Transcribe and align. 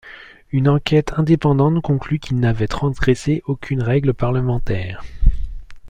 Une 0.51 0.67
enquête 0.67 1.13
indépendante 1.17 1.79
conclut 1.83 2.17
qu'il 2.17 2.37
n'avait 2.39 2.67
transgressé 2.67 3.43
aucune 3.45 3.83
règle 3.83 4.15
parlementaire. 4.15 5.03